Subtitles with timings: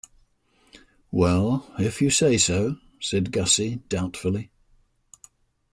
[1.11, 4.49] "Well, if you say so," said Gussie doubtfully.